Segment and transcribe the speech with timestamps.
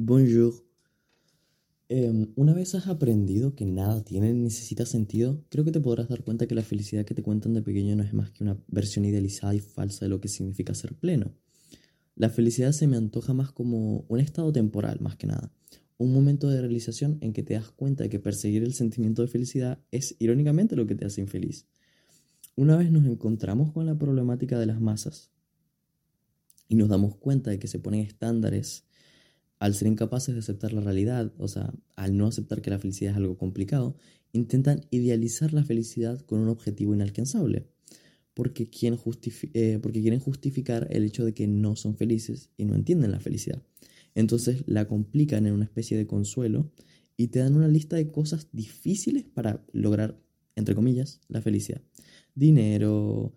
[0.00, 0.54] Bonjour.
[1.88, 6.08] Em, una vez has aprendido que nada tiene ni necesita sentido, creo que te podrás
[6.08, 8.62] dar cuenta que la felicidad que te cuentan de pequeño no es más que una
[8.68, 11.34] versión idealizada y falsa de lo que significa ser pleno.
[12.14, 15.52] La felicidad se me antoja más como un estado temporal, más que nada.
[15.96, 19.28] Un momento de realización en que te das cuenta de que perseguir el sentimiento de
[19.28, 21.66] felicidad es irónicamente lo que te hace infeliz.
[22.54, 25.32] Una vez nos encontramos con la problemática de las masas
[26.68, 28.84] y nos damos cuenta de que se ponen estándares
[29.58, 33.12] al ser incapaces de aceptar la realidad, o sea, al no aceptar que la felicidad
[33.12, 33.96] es algo complicado,
[34.32, 37.66] intentan idealizar la felicidad con un objetivo inalcanzable,
[38.34, 38.70] porque,
[39.54, 43.20] eh, porque quieren justificar el hecho de que no son felices y no entienden la
[43.20, 43.62] felicidad.
[44.14, 46.70] Entonces la complican en una especie de consuelo
[47.16, 50.20] y te dan una lista de cosas difíciles para lograr,
[50.54, 51.82] entre comillas, la felicidad.
[52.34, 53.34] Dinero,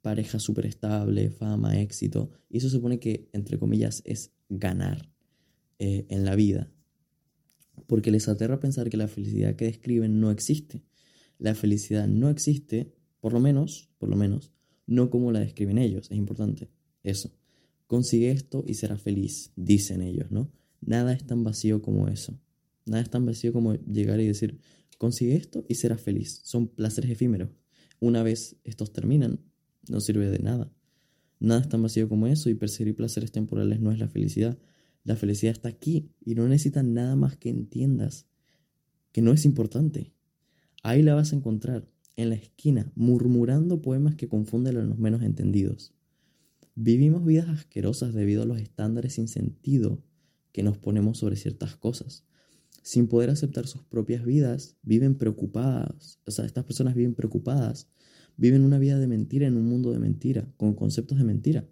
[0.00, 2.30] pareja súper estable, fama, éxito.
[2.48, 5.10] Y eso supone que, entre comillas, es ganar
[5.78, 6.72] eh, en la vida,
[7.86, 10.82] porque les aterra pensar que la felicidad que describen no existe.
[11.38, 14.52] La felicidad no existe, por lo menos, por lo menos,
[14.86, 16.70] no como la describen ellos, es importante
[17.02, 17.32] eso.
[17.86, 20.50] Consigue esto y será feliz, dicen ellos, ¿no?
[20.80, 22.38] Nada es tan vacío como eso.
[22.86, 24.58] Nada es tan vacío como llegar y decir,
[24.98, 26.40] consigue esto y será feliz.
[26.44, 27.50] Son placeres efímeros.
[28.00, 29.40] Una vez estos terminan,
[29.88, 30.72] no sirve de nada.
[31.40, 34.58] Nada es tan vacío como eso y perseguir placeres temporales no es la felicidad.
[35.08, 38.26] La felicidad está aquí y no necesita nada más que entiendas
[39.10, 40.12] que no es importante.
[40.82, 45.22] Ahí la vas a encontrar, en la esquina, murmurando poemas que confunden a los menos
[45.22, 45.94] entendidos.
[46.74, 50.04] Vivimos vidas asquerosas debido a los estándares sin sentido
[50.52, 52.26] que nos ponemos sobre ciertas cosas.
[52.82, 56.20] Sin poder aceptar sus propias vidas, viven preocupadas.
[56.26, 57.88] O sea, estas personas viven preocupadas.
[58.36, 61.66] Viven una vida de mentira en un mundo de mentira, con conceptos de mentira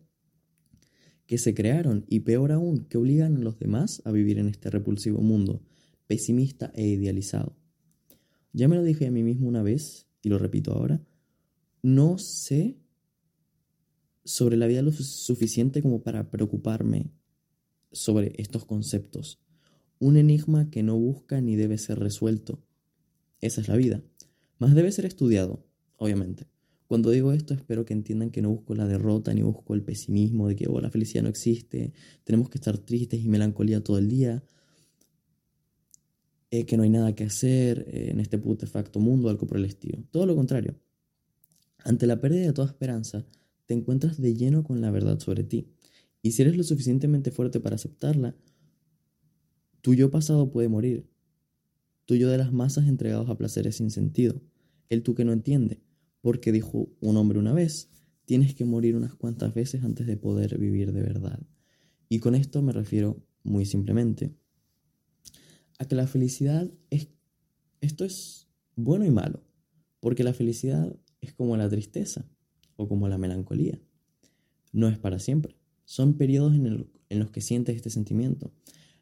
[1.26, 4.70] que se crearon y peor aún, que obligan a los demás a vivir en este
[4.70, 5.62] repulsivo mundo,
[6.06, 7.56] pesimista e idealizado.
[8.52, 11.04] Ya me lo dije a mí mismo una vez y lo repito ahora,
[11.82, 12.78] no sé
[14.24, 17.12] sobre la vida lo suficiente como para preocuparme
[17.92, 19.40] sobre estos conceptos.
[19.98, 22.62] Un enigma que no busca ni debe ser resuelto.
[23.40, 24.02] Esa es la vida.
[24.58, 25.64] Más debe ser estudiado,
[25.96, 26.46] obviamente.
[26.86, 30.46] Cuando digo esto, espero que entiendan que no busco la derrota ni busco el pesimismo
[30.46, 31.92] de que oh, la felicidad no existe,
[32.22, 34.44] tenemos que estar tristes y melancolía todo el día,
[36.52, 39.64] eh, que no hay nada que hacer eh, en este putefacto mundo, algo por el
[39.64, 40.04] estilo.
[40.12, 40.76] Todo lo contrario.
[41.78, 43.26] Ante la pérdida de toda esperanza,
[43.66, 45.66] te encuentras de lleno con la verdad sobre ti.
[46.22, 48.36] Y si eres lo suficientemente fuerte para aceptarla,
[49.80, 51.08] tu yo pasado puede morir.
[52.04, 54.40] Tu yo de las masas entregados a placeres sin sentido.
[54.88, 55.80] El tú que no entiende
[56.20, 57.90] porque dijo un hombre una vez,
[58.24, 61.40] tienes que morir unas cuantas veces antes de poder vivir de verdad.
[62.08, 64.34] Y con esto me refiero muy simplemente
[65.78, 67.08] a que la felicidad es,
[67.80, 69.42] esto es bueno y malo,
[70.00, 72.28] porque la felicidad es como la tristeza
[72.76, 73.80] o como la melancolía.
[74.72, 78.52] No es para siempre, son periodos en, en los que sientes este sentimiento.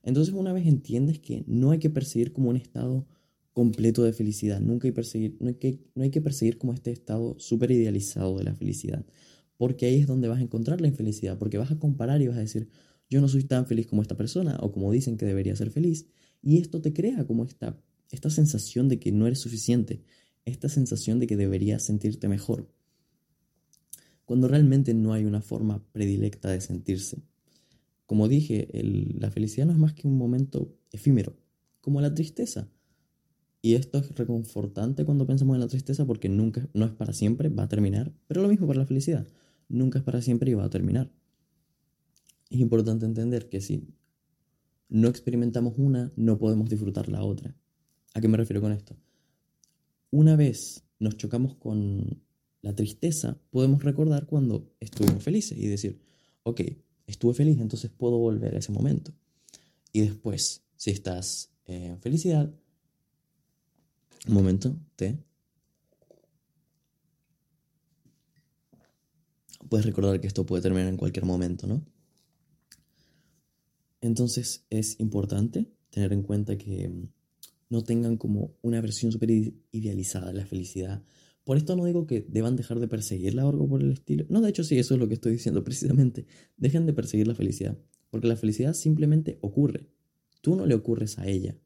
[0.02, 3.06] Entonces una vez entiendes que no hay que percibir como un estado
[3.54, 4.60] completo de felicidad.
[4.60, 8.36] Nunca hay, perseguir, no, hay que, no hay que perseguir como este estado súper idealizado
[8.36, 9.06] de la felicidad.
[9.56, 11.38] Porque ahí es donde vas a encontrar la infelicidad.
[11.38, 12.68] Porque vas a comparar y vas a decir,
[13.08, 16.06] yo no soy tan feliz como esta persona o como dicen que debería ser feliz.
[16.42, 20.02] Y esto te crea como esta, esta sensación de que no eres suficiente.
[20.44, 22.68] Esta sensación de que deberías sentirte mejor.
[24.24, 27.22] Cuando realmente no hay una forma predilecta de sentirse.
[28.06, 28.68] Como dije,
[29.18, 31.36] la felicidad no es más que un momento efímero,
[31.80, 32.68] como la tristeza.
[33.64, 37.48] Y esto es reconfortante cuando pensamos en la tristeza porque nunca, no es para siempre,
[37.48, 38.12] va a terminar.
[38.26, 39.26] Pero lo mismo para la felicidad.
[39.70, 41.10] Nunca es para siempre y va a terminar.
[42.50, 43.88] Es importante entender que si
[44.90, 47.56] no experimentamos una, no podemos disfrutar la otra.
[48.12, 48.98] ¿A qué me refiero con esto?
[50.10, 52.22] Una vez nos chocamos con
[52.60, 56.02] la tristeza, podemos recordar cuando estuvimos felices y decir,
[56.42, 56.60] ok,
[57.06, 59.14] estuve feliz, entonces puedo volver a ese momento.
[59.90, 62.52] Y después, si estás en felicidad,
[64.26, 65.18] un momento, té.
[69.68, 71.84] Puedes recordar que esto puede terminar en cualquier momento, ¿no?
[74.00, 77.08] Entonces es importante tener en cuenta que mm,
[77.70, 79.30] no tengan como una versión súper
[79.72, 81.02] idealizada de la felicidad.
[81.44, 84.26] Por esto no digo que deban dejar de perseguirla o algo por el estilo.
[84.28, 86.26] No, de hecho sí, eso es lo que estoy diciendo precisamente.
[86.56, 87.78] Dejen de perseguir la felicidad.
[88.10, 89.88] Porque la felicidad simplemente ocurre.
[90.40, 91.56] Tú no le ocurres a ella.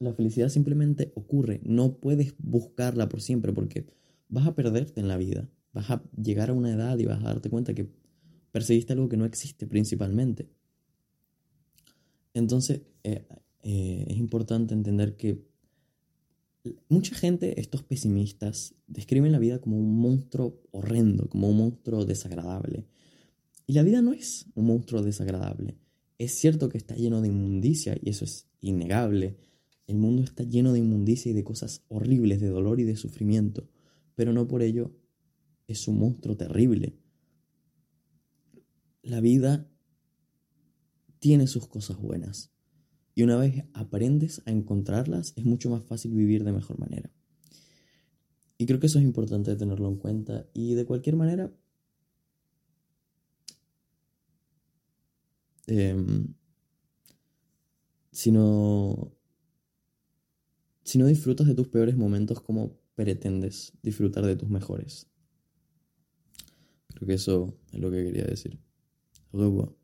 [0.00, 3.86] La felicidad simplemente ocurre, no puedes buscarla por siempre porque
[4.28, 7.28] vas a perderte en la vida, vas a llegar a una edad y vas a
[7.28, 7.88] darte cuenta que
[8.50, 10.48] perseguiste algo que no existe principalmente.
[12.34, 13.26] Entonces, eh,
[13.62, 15.44] eh, es importante entender que
[16.88, 22.86] mucha gente, estos pesimistas, describen la vida como un monstruo horrendo, como un monstruo desagradable.
[23.66, 25.76] Y la vida no es un monstruo desagradable.
[26.18, 29.36] Es cierto que está lleno de inmundicia y eso es innegable.
[29.90, 33.68] El mundo está lleno de inmundicia y de cosas horribles, de dolor y de sufrimiento,
[34.14, 34.94] pero no por ello
[35.66, 36.96] es un monstruo terrible.
[39.02, 39.68] La vida
[41.18, 42.52] tiene sus cosas buenas
[43.16, 47.10] y una vez aprendes a encontrarlas es mucho más fácil vivir de mejor manera.
[48.58, 51.52] Y creo que eso es importante tenerlo en cuenta y de cualquier manera
[55.66, 56.32] em,
[58.12, 59.19] si no
[60.90, 65.06] si no disfrutas de tus peores momentos, ¿cómo pretendes disfrutar de tus mejores?
[66.88, 68.58] Creo que eso es lo que quería decir.
[69.32, 69.79] Au.